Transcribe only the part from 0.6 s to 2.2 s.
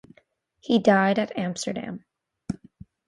He died at Amsterdam.